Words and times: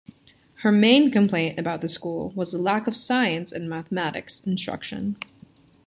Her 0.63 0.71
main 0.71 1.11
complaint 1.11 1.59
about 1.59 1.81
the 1.81 1.87
school 1.87 2.31
was 2.31 2.51
the 2.53 2.57
lack 2.57 2.87
of 2.87 2.95
science 2.95 3.51
and 3.51 3.69
mathematics 3.69 4.39
instruction. 4.39 5.15